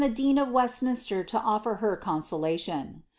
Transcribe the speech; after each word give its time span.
4ean 0.01 0.41
of 0.41 0.49
Westminster 0.49 1.23
to 1.25 1.37
offer 1.39 1.75
her 1.75 1.95
consolation. 1.95 3.03